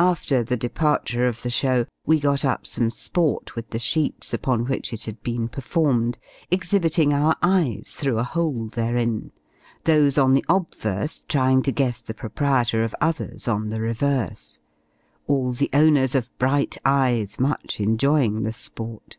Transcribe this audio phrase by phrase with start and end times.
[0.00, 4.64] After the departure of the show, we got up some sport with the sheets upon
[4.64, 6.18] which it had been performed,
[6.50, 9.30] exhibiting our eyes through a hole, therein;
[9.84, 14.58] those on the obverse trying to guess the proprietor of others on the reverse
[15.28, 19.16] all the owners of bright eyes much enjoying the sport.